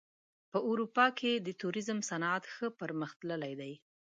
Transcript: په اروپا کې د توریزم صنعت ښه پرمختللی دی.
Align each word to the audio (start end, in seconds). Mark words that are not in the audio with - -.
په 0.51 0.57
اروپا 0.69 1.05
کې 1.19 1.31
د 1.35 1.47
توریزم 1.61 1.99
صنعت 2.09 2.43
ښه 2.53 2.67
پرمختللی 2.79 3.53
دی. 3.61 3.73